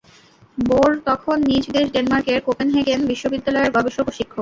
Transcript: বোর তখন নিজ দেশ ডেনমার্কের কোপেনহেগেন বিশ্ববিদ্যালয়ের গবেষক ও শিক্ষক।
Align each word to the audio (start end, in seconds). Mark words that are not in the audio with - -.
বোর 0.57 0.91
তখন 1.07 1.37
নিজ 1.49 1.65
দেশ 1.75 1.87
ডেনমার্কের 1.95 2.39
কোপেনহেগেন 2.47 2.99
বিশ্ববিদ্যালয়ের 3.11 3.73
গবেষক 3.75 4.05
ও 4.07 4.17
শিক্ষক। 4.17 4.39